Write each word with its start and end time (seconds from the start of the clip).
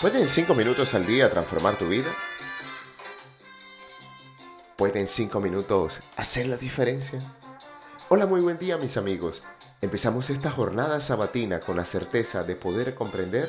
¿Pueden 0.00 0.28
5 0.28 0.54
minutos 0.54 0.92
al 0.92 1.06
día 1.06 1.30
transformar 1.30 1.78
tu 1.78 1.88
vida? 1.88 2.10
¿Pueden 4.76 5.08
5 5.08 5.40
minutos 5.40 6.00
hacer 6.18 6.48
la 6.48 6.58
diferencia? 6.58 7.18
Hola, 8.10 8.26
muy 8.26 8.42
buen 8.42 8.58
día 8.58 8.76
mis 8.76 8.98
amigos. 8.98 9.44
Empezamos 9.80 10.28
esta 10.28 10.50
jornada 10.50 11.00
sabatina 11.00 11.60
con 11.60 11.78
la 11.78 11.86
certeza 11.86 12.42
de 12.42 12.56
poder 12.56 12.94
comprender 12.94 13.48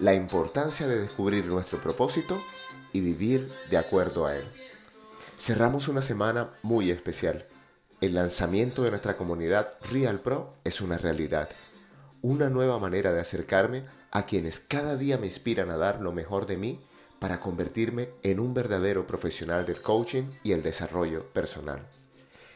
la 0.00 0.14
importancia 0.14 0.86
de 0.86 1.02
descubrir 1.02 1.44
nuestro 1.44 1.82
propósito 1.82 2.42
y 2.94 3.00
vivir 3.00 3.46
de 3.68 3.76
acuerdo 3.76 4.24
a 4.26 4.36
él. 4.36 4.44
Cerramos 5.38 5.88
una 5.88 6.00
semana 6.00 6.48
muy 6.62 6.90
especial. 6.90 7.44
El 8.00 8.14
lanzamiento 8.14 8.84
de 8.84 8.90
nuestra 8.90 9.18
comunidad 9.18 9.76
Real 9.92 10.18
Pro 10.18 10.54
es 10.64 10.80
una 10.80 10.96
realidad 10.96 11.50
una 12.24 12.48
nueva 12.48 12.78
manera 12.78 13.12
de 13.12 13.20
acercarme 13.20 13.84
a 14.10 14.24
quienes 14.24 14.58
cada 14.58 14.96
día 14.96 15.18
me 15.18 15.26
inspiran 15.26 15.68
a 15.68 15.76
dar 15.76 16.00
lo 16.00 16.10
mejor 16.10 16.46
de 16.46 16.56
mí 16.56 16.80
para 17.18 17.38
convertirme 17.38 18.08
en 18.22 18.40
un 18.40 18.54
verdadero 18.54 19.06
profesional 19.06 19.66
del 19.66 19.82
coaching 19.82 20.30
y 20.42 20.52
el 20.52 20.62
desarrollo 20.62 21.30
personal. 21.34 21.86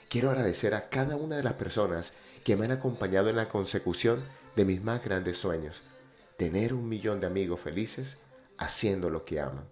Quiero 0.08 0.30
agradecer 0.30 0.72
a 0.72 0.88
cada 0.88 1.16
una 1.16 1.36
de 1.36 1.42
las 1.42 1.52
personas 1.52 2.14
que 2.44 2.56
me 2.56 2.64
han 2.64 2.70
acompañado 2.70 3.28
en 3.28 3.36
la 3.36 3.50
consecución 3.50 4.24
de 4.56 4.64
mis 4.64 4.82
más 4.82 5.04
grandes 5.04 5.36
sueños, 5.36 5.82
tener 6.38 6.72
un 6.72 6.88
millón 6.88 7.20
de 7.20 7.26
amigos 7.26 7.60
felices 7.60 8.16
haciendo 8.56 9.10
lo 9.10 9.26
que 9.26 9.38
aman. 9.38 9.68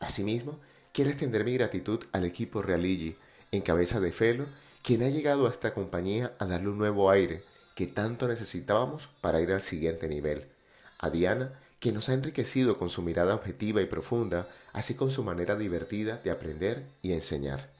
Asimismo, 0.00 0.58
quiero 0.94 1.10
extender 1.10 1.44
mi 1.44 1.52
gratitud 1.52 2.02
al 2.12 2.24
equipo 2.24 2.62
Realigi, 2.62 3.18
en 3.52 3.60
cabeza 3.60 4.00
de 4.00 4.10
Felo, 4.10 4.46
quien 4.82 5.02
ha 5.02 5.10
llegado 5.10 5.46
a 5.46 5.50
esta 5.50 5.74
compañía 5.74 6.34
a 6.38 6.46
darle 6.46 6.70
un 6.70 6.78
nuevo 6.78 7.10
aire 7.10 7.44
que 7.78 7.86
tanto 7.86 8.26
necesitábamos 8.26 9.08
para 9.20 9.40
ir 9.40 9.52
al 9.52 9.60
siguiente 9.60 10.08
nivel. 10.08 10.48
A 10.98 11.10
Diana, 11.10 11.60
que 11.78 11.92
nos 11.92 12.08
ha 12.08 12.14
enriquecido 12.14 12.76
con 12.76 12.90
su 12.90 13.02
mirada 13.02 13.36
objetiva 13.36 13.80
y 13.80 13.86
profunda, 13.86 14.48
así 14.72 14.94
con 14.94 15.12
su 15.12 15.22
manera 15.22 15.54
divertida 15.54 16.16
de 16.16 16.32
aprender 16.32 16.88
y 17.02 17.12
enseñar. 17.12 17.70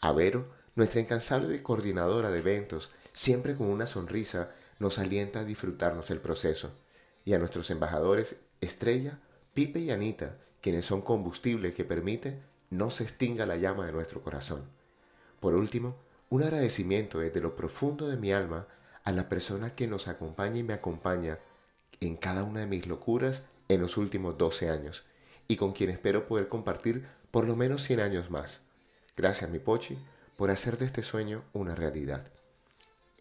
A 0.00 0.12
Vero, 0.12 0.46
nuestra 0.76 1.00
incansable 1.00 1.64
coordinadora 1.64 2.30
de 2.30 2.38
eventos, 2.38 2.90
siempre 3.12 3.56
con 3.56 3.66
una 3.66 3.88
sonrisa, 3.88 4.50
nos 4.78 5.00
alienta 5.00 5.40
a 5.40 5.44
disfrutarnos 5.44 6.12
el 6.12 6.20
proceso. 6.20 6.70
Y 7.24 7.34
a 7.34 7.40
nuestros 7.40 7.72
embajadores 7.72 8.36
Estrella, 8.60 9.18
Pipe 9.52 9.80
y 9.80 9.90
Anita, 9.90 10.36
quienes 10.60 10.84
son 10.84 11.02
combustible 11.02 11.74
que 11.74 11.84
permite 11.84 12.38
no 12.70 12.90
se 12.90 13.02
extinga 13.02 13.46
la 13.46 13.56
llama 13.56 13.84
de 13.84 13.92
nuestro 13.92 14.22
corazón. 14.22 14.62
Por 15.40 15.56
último, 15.56 15.96
un 16.28 16.44
agradecimiento 16.44 17.18
desde 17.18 17.40
lo 17.40 17.56
profundo 17.56 18.06
de 18.06 18.16
mi 18.16 18.32
alma 18.32 18.68
a 19.04 19.12
la 19.12 19.28
persona 19.28 19.74
que 19.74 19.86
nos 19.86 20.08
acompaña 20.08 20.58
y 20.58 20.62
me 20.62 20.74
acompaña 20.74 21.38
en 22.00 22.16
cada 22.16 22.44
una 22.44 22.60
de 22.60 22.66
mis 22.66 22.86
locuras 22.86 23.44
en 23.68 23.80
los 23.80 23.96
últimos 23.96 24.38
12 24.38 24.70
años 24.70 25.04
y 25.48 25.56
con 25.56 25.72
quien 25.72 25.90
espero 25.90 26.26
poder 26.26 26.48
compartir 26.48 27.06
por 27.30 27.46
lo 27.46 27.56
menos 27.56 27.82
100 27.82 28.00
años 28.00 28.30
más. 28.30 28.62
Gracias 29.16 29.50
mi 29.50 29.58
Pochi 29.58 29.98
por 30.36 30.50
hacer 30.50 30.78
de 30.78 30.86
este 30.86 31.02
sueño 31.02 31.44
una 31.52 31.74
realidad. 31.74 32.26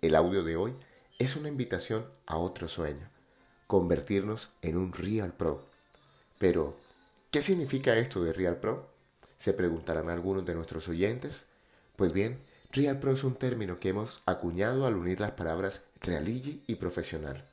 El 0.01 0.15
audio 0.15 0.43
de 0.43 0.55
hoy 0.55 0.73
es 1.19 1.35
una 1.35 1.49
invitación 1.49 2.05
a 2.25 2.37
otro 2.37 2.69
sueño, 2.69 3.09
convertirnos 3.67 4.49
en 4.61 4.77
un 4.77 4.93
Real 4.93 5.33
Pro. 5.33 5.65
Pero, 6.37 6.77
¿qué 7.31 7.41
significa 7.41 7.97
esto 7.97 8.23
de 8.23 8.31
Real 8.31 8.55
Pro? 8.55 8.89
Se 9.35 9.53
preguntarán 9.53 10.09
algunos 10.09 10.45
de 10.45 10.55
nuestros 10.55 10.87
oyentes. 10.87 11.45
Pues 11.97 12.13
bien, 12.13 12.39
Real 12.71 12.99
Pro 12.99 13.13
es 13.13 13.23
un 13.23 13.33
término 13.33 13.79
que 13.79 13.89
hemos 13.89 14.21
acuñado 14.27 14.85
al 14.85 14.95
unir 14.95 15.19
las 15.19 15.31
palabras 15.31 15.85
realigi 16.01 16.63
y 16.67 16.75
profesional. 16.75 17.43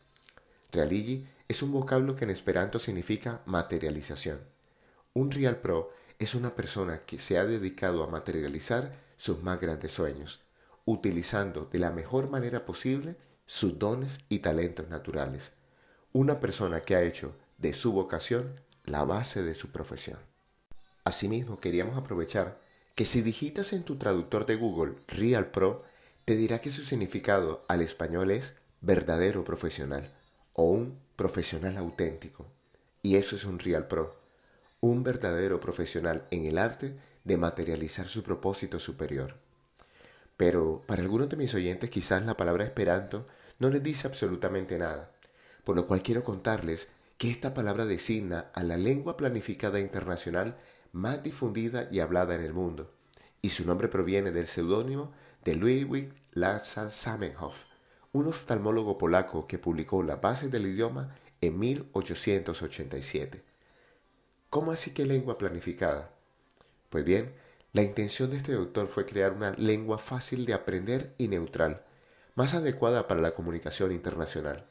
Realigi 0.71 1.27
es 1.49 1.63
un 1.63 1.73
vocablo 1.73 2.15
que 2.15 2.25
en 2.25 2.31
esperanto 2.31 2.79
significa 2.79 3.41
materialización. 3.47 4.41
Un 5.15 5.31
Real 5.31 5.57
Pro 5.57 5.91
es 6.19 6.35
una 6.35 6.51
persona 6.51 7.01
que 7.07 7.19
se 7.19 7.39
ha 7.39 7.47
dedicado 7.47 8.05
a 8.05 8.09
materializar 8.09 8.95
sus 9.17 9.43
más 9.43 9.59
grandes 9.59 9.93
sueños, 9.93 10.41
utilizando 10.85 11.65
de 11.65 11.79
la 11.79 11.91
mejor 11.91 12.29
manera 12.29 12.67
posible 12.67 13.17
sus 13.47 13.79
dones 13.79 14.21
y 14.29 14.41
talentos 14.41 14.91
naturales. 14.91 15.53
Una 16.13 16.41
persona 16.41 16.81
que 16.81 16.95
ha 16.95 17.03
hecho 17.03 17.35
de 17.57 17.73
su 17.73 17.93
vocación 17.93 18.61
la 18.85 19.05
base 19.05 19.43
de 19.43 19.55
su 19.55 19.71
profesión. 19.71 20.19
Asimismo, 21.05 21.57
queríamos 21.57 21.97
aprovechar 21.97 22.66
que 22.97 23.05
si 23.05 23.21
digitas 23.21 23.75
en 23.75 23.83
tu 23.83 23.97
traductor 23.97 24.47
de 24.47 24.57
Google 24.57 24.95
Real 25.07 25.51
Pro, 25.51 25.85
te 26.25 26.35
dirá 26.35 26.63
que 26.63 26.71
su 26.71 26.83
significado 26.83 27.63
al 27.69 27.83
español 27.83 28.31
es 28.31 28.55
verdadero 28.81 29.45
profesional 29.45 30.15
o 30.55 30.65
un 30.65 30.99
profesional 31.15 31.77
auténtico. 31.77 32.47
Y 33.03 33.17
eso 33.17 33.37
es 33.37 33.45
un 33.45 33.59
Real 33.59 33.87
Pro, 33.87 34.19
un 34.81 35.03
verdadero 35.03 35.61
profesional 35.61 36.27
en 36.31 36.47
el 36.47 36.57
arte 36.57 36.99
de 37.23 37.37
materializar 37.37 38.09
su 38.09 38.23
propósito 38.23 38.81
superior. 38.81 39.35
Pero 40.39 40.83
para 40.87 41.03
algunos 41.03 41.29
de 41.29 41.37
mis 41.37 41.55
oyentes 41.55 41.91
quizás 41.91 42.25
la 42.25 42.39
palabra 42.39 42.65
esperanto 42.65 43.27
no 43.59 43.69
les 43.69 43.83
dice 43.83 44.07
absolutamente 44.07 44.79
nada, 44.79 45.13
por 45.65 45.77
lo 45.77 45.87
cual 45.87 46.03
quiero 46.03 46.25
contarles 46.25 46.89
que 47.19 47.31
esta 47.31 47.53
palabra 47.53 47.85
designa 47.85 48.51
a 48.55 48.63
la 48.63 48.79
lengua 48.79 49.19
planificada 49.19 49.81
internacional 49.81 50.57
más 50.93 51.23
difundida 51.23 51.89
y 51.91 52.01
hablada 52.01 52.35
en 52.35 52.43
el 52.43 52.53
mundo, 52.53 52.93
y 53.43 53.51
su 53.51 53.67
nombre 53.67 53.89
proviene 53.89 54.31
del 54.31 54.47
seudónimo 54.47 55.13
de 55.45 55.55
Ludwig 55.55 56.13
Lazar 56.33 56.93
Samenhoff, 56.93 57.65
un 58.13 58.27
oftalmólogo 58.27 58.99
polaco 58.99 59.47
que 59.47 59.59
publicó 59.59 60.03
la 60.03 60.17
base 60.17 60.49
del 60.49 60.67
idioma 60.67 61.15
en 61.41 61.59
1887. 61.59 63.43
¿Cómo 64.51 64.73
así 64.73 64.93
que 64.93 65.07
lengua 65.07 65.39
planificada? 65.39 66.11
Pues 66.91 67.05
bien, 67.05 67.35
la 67.73 67.83
intención 67.83 68.31
de 68.31 68.39
este 68.39 68.53
doctor 68.53 68.89
fue 68.89 69.05
crear 69.05 69.33
una 69.33 69.51
lengua 69.53 69.99
fácil 69.99 70.47
de 70.47 70.55
aprender 70.55 71.15
y 71.19 71.29
neutral, 71.29 71.83
más 72.35 72.55
adecuada 72.55 73.07
para 73.07 73.21
la 73.21 73.33
comunicación 73.33 73.93
internacional. 73.93 74.67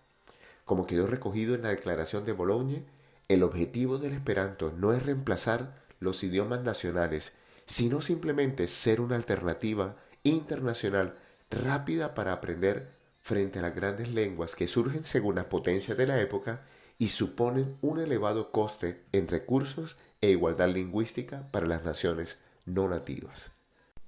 Como 0.66 0.88
quedó 0.88 1.06
recogido 1.06 1.54
en 1.54 1.62
la 1.62 1.70
Declaración 1.70 2.26
de 2.26 2.32
Bologne, 2.32 2.86
el 3.28 3.44
objetivo 3.44 3.98
del 3.98 4.14
Esperanto 4.14 4.74
no 4.76 4.94
es 4.94 5.06
reemplazar 5.06 5.85
los 6.00 6.24
idiomas 6.24 6.62
nacionales, 6.62 7.34
sino 7.66 8.02
simplemente 8.02 8.68
ser 8.68 9.02
una 9.02 9.16
alternativa 9.16 9.96
internacional 10.24 11.16
rápida 11.50 12.14
para 12.14 12.34
aprender 12.34 12.96
frente 13.22 13.60
a 13.60 13.64
las 13.64 13.76
grandes 13.76 14.10
lenguas 14.10 14.56
que 14.56 14.68
surgen 14.68 15.06
según 15.06 15.36
las 15.36 15.46
potencias 15.46 15.98
de 15.98 16.08
la 16.08 16.22
época 16.22 16.62
y 16.98 17.10
suponen 17.10 17.78
un 17.82 18.00
elevado 18.00 18.52
coste 18.52 19.04
en 19.12 19.28
recursos 19.28 19.98
e 20.22 20.30
igualdad 20.30 20.70
lingüística 20.70 21.50
para 21.52 21.68
las 21.68 21.84
naciones 21.84 22.38
no 22.66 22.88
nativas. 22.88 23.52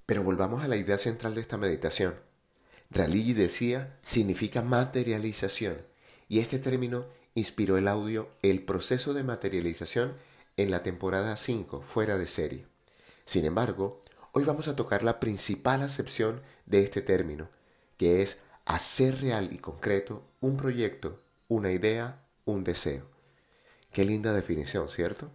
Pero 0.05 0.23
volvamos 0.23 0.63
a 0.63 0.67
la 0.67 0.77
idea 0.77 0.97
central 0.97 1.35
de 1.35 1.41
esta 1.41 1.57
meditación. 1.57 2.15
Raligi 2.89 3.33
decía 3.33 3.97
significa 4.01 4.61
materialización 4.61 5.77
y 6.29 6.39
este 6.39 6.59
término 6.59 7.05
inspiró 7.35 7.77
el 7.77 7.87
audio 7.87 8.29
El 8.41 8.63
proceso 8.63 9.13
de 9.13 9.23
materialización 9.23 10.13
en 10.57 10.72
la 10.72 10.81
temporada 10.84 11.38
5 11.38 11.81
fuera 11.81 12.18
de 12.18 12.28
serie. 12.28 12.66
Sin 13.25 13.45
embargo, 13.45 14.01
hoy 14.31 14.44
vamos 14.44 14.68
a 14.68 14.75
tocar 14.75 15.03
la 15.03 15.19
principal 15.19 15.84
acepción 15.84 16.41
de 16.66 16.84
este 16.84 17.01
término, 17.01 17.47
que 17.95 18.22
es 18.23 18.38
hacer 18.66 19.22
real 19.22 19.50
y 19.53 19.59
concreto 19.59 20.23
un 20.41 20.57
proyecto, 20.57 21.22
una 21.47 21.72
idea, 21.72 22.23
un 22.46 22.63
deseo. 22.63 23.06
Qué 23.91 24.03
linda 24.03 24.34
definición, 24.34 24.90
¿cierto? 24.90 25.29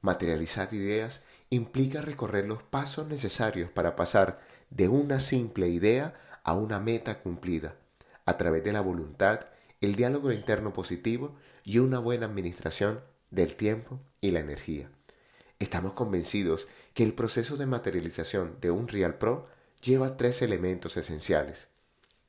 Materializar 0.00 0.72
ideas 0.72 1.20
implica 1.50 2.00
recorrer 2.00 2.46
los 2.46 2.62
pasos 2.62 3.06
necesarios 3.06 3.70
para 3.70 3.96
pasar 3.96 4.40
de 4.70 4.88
una 4.88 5.20
simple 5.20 5.68
idea 5.68 6.14
a 6.42 6.54
una 6.54 6.80
meta 6.80 7.20
cumplida, 7.20 7.76
a 8.24 8.36
través 8.38 8.64
de 8.64 8.72
la 8.72 8.80
voluntad, 8.80 9.40
el 9.80 9.94
diálogo 9.94 10.32
interno 10.32 10.72
positivo 10.72 11.36
y 11.64 11.78
una 11.78 11.98
buena 11.98 12.26
administración 12.26 13.00
del 13.30 13.54
tiempo 13.54 14.00
y 14.20 14.30
la 14.30 14.40
energía. 14.40 14.90
Estamos 15.58 15.92
convencidos 15.92 16.68
que 16.94 17.02
el 17.02 17.14
proceso 17.14 17.56
de 17.56 17.66
materialización 17.66 18.58
de 18.60 18.70
un 18.70 18.88
Real 18.88 19.18
Pro 19.18 19.48
lleva 19.82 20.16
tres 20.16 20.42
elementos 20.42 20.96
esenciales. 20.96 21.68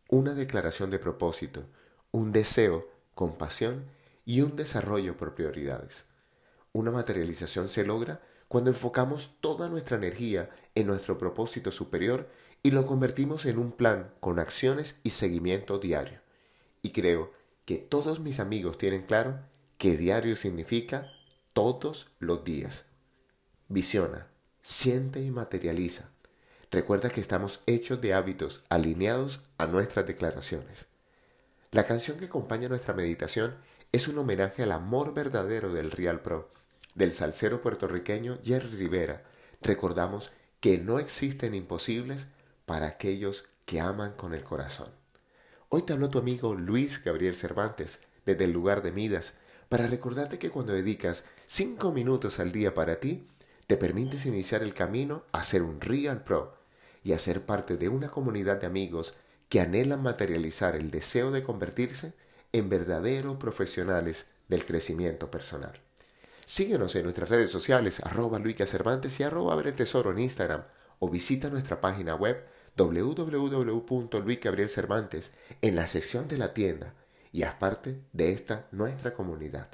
Una 0.09 0.33
declaración 0.33 0.89
de 0.89 0.99
propósito, 0.99 1.65
un 2.11 2.31
deseo, 2.31 2.89
compasión 3.13 3.85
y 4.25 4.41
un 4.41 4.55
desarrollo 4.55 5.17
por 5.17 5.35
prioridades. 5.35 6.05
Una 6.71 6.91
materialización 6.91 7.69
se 7.69 7.85
logra 7.85 8.21
cuando 8.47 8.71
enfocamos 8.71 9.35
toda 9.41 9.69
nuestra 9.69 9.97
energía 9.97 10.49
en 10.75 10.87
nuestro 10.87 11.17
propósito 11.17 11.71
superior 11.71 12.29
y 12.63 12.71
lo 12.71 12.85
convertimos 12.85 13.45
en 13.45 13.57
un 13.57 13.71
plan 13.71 14.11
con 14.19 14.39
acciones 14.39 14.99
y 15.03 15.11
seguimiento 15.11 15.79
diario. 15.79 16.19
Y 16.81 16.91
creo 16.91 17.31
que 17.65 17.77
todos 17.77 18.19
mis 18.19 18.39
amigos 18.39 18.77
tienen 18.77 19.03
claro 19.03 19.39
que 19.79 19.95
diario 19.95 20.35
significa 20.35 21.09
todos 21.53 22.11
los 22.19 22.43
días. 22.43 22.83
Visiona, 23.69 24.27
siente 24.61 25.21
y 25.21 25.31
materializa. 25.31 26.09
Recuerda 26.69 27.09
que 27.09 27.21
estamos 27.21 27.61
hechos 27.65 28.01
de 28.01 28.13
hábitos 28.13 28.61
alineados 28.67 29.41
a 29.57 29.67
nuestras 29.67 30.05
declaraciones. 30.05 30.87
La 31.71 31.85
canción 31.85 32.17
que 32.17 32.25
acompaña 32.25 32.67
nuestra 32.67 32.93
meditación 32.93 33.55
es 33.93 34.09
un 34.09 34.17
homenaje 34.17 34.63
al 34.63 34.73
amor 34.73 35.13
verdadero 35.13 35.71
del 35.71 35.91
Real 35.91 36.19
Pro, 36.19 36.51
del 36.93 37.13
salsero 37.13 37.61
puertorriqueño 37.61 38.39
Jerry 38.43 38.75
Rivera. 38.75 39.23
Recordamos 39.61 40.29
que 40.59 40.77
no 40.77 40.99
existen 40.99 41.55
imposibles 41.55 42.27
para 42.65 42.87
aquellos 42.87 43.45
que 43.65 43.79
aman 43.79 44.11
con 44.11 44.33
el 44.33 44.43
corazón. 44.43 44.89
Hoy 45.69 45.83
te 45.83 45.93
habló 45.93 46.09
tu 46.09 46.19
amigo 46.19 46.53
Luis 46.53 47.01
Gabriel 47.01 47.35
Cervantes 47.35 48.01
desde 48.25 48.43
el 48.43 48.51
lugar 48.51 48.81
de 48.81 48.91
Midas 48.91 49.35
para 49.69 49.87
recordarte 49.87 50.37
que 50.39 50.49
cuando 50.49 50.73
dedicas 50.73 51.23
cinco 51.45 51.91
minutos 51.91 52.39
al 52.39 52.51
día 52.51 52.73
para 52.73 52.99
ti, 52.99 53.27
te 53.67 53.77
permites 53.77 54.25
iniciar 54.25 54.63
el 54.63 54.73
camino 54.73 55.23
a 55.31 55.43
ser 55.43 55.61
un 55.61 55.79
Real 55.79 56.23
Pro 56.23 56.57
y 57.03 57.13
a 57.13 57.19
ser 57.19 57.45
parte 57.45 57.77
de 57.77 57.87
una 57.87 58.09
comunidad 58.09 58.59
de 58.59 58.67
amigos 58.67 59.13
que 59.47 59.61
anhelan 59.61 60.01
materializar 60.01 60.75
el 60.75 60.89
deseo 60.89 61.29
de 61.31 61.43
convertirse 61.43 62.13
en 62.51 62.67
verdaderos 62.67 63.37
profesionales 63.37 64.25
del 64.47 64.65
crecimiento 64.65 65.29
personal. 65.29 65.79
Síguenos 66.47 66.95
en 66.95 67.03
nuestras 67.03 67.29
redes 67.29 67.51
sociales 67.51 68.01
arroba 68.03 68.41
Cervantes 68.65 69.19
y 69.19 69.23
arroba 69.23 69.55
Ver 69.55 69.75
Tesoro 69.75 70.09
en 70.11 70.17
Instagram 70.17 70.63
o 70.97 71.09
visita 71.09 71.49
nuestra 71.49 71.79
página 71.79 72.15
web 72.15 72.43
www.luisgabrielcervantes 72.75 75.31
en 75.61 75.75
la 75.75 75.85
sección 75.85 76.27
de 76.27 76.39
la 76.39 76.55
tienda 76.55 76.95
y 77.31 77.43
haz 77.43 77.55
parte 77.55 78.01
de 78.11 78.31
esta 78.31 78.67
nuestra 78.71 79.13
comunidad. 79.13 79.67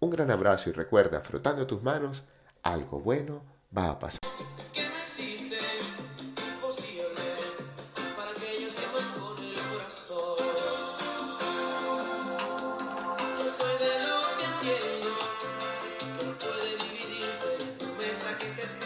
Un 0.00 0.10
gran 0.10 0.30
abrazo 0.30 0.70
y 0.70 0.72
recuerda, 0.72 1.20
frotando 1.20 1.66
tus 1.66 1.82
manos, 1.82 2.24
algo 2.62 3.00
bueno 3.00 3.42
va 3.76 3.90
a 3.90 3.98
pasar. 3.98 4.20
que 18.38 18.48
se. 18.48 18.82